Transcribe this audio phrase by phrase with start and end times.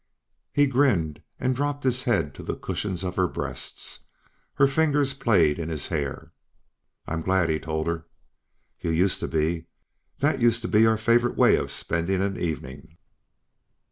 [0.51, 3.99] He grinned and dropped his head to the cushions of her breasts.
[4.55, 6.31] Her fingers played in his hair.
[7.05, 8.07] "I'm glad," he told her.
[8.79, 9.67] "You used to be.
[10.17, 12.97] That used to be our favorite way of spending an evening."